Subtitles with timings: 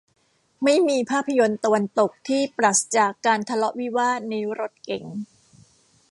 [0.63, 5.05] ไม่มีภาพยนตร์ตะวันตกที่ปราศจากการทะเลาะวิวาทในรถเก๋ง